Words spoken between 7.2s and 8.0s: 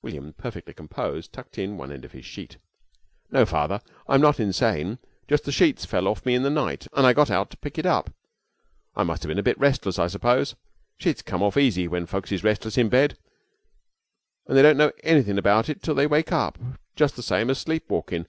out to pick it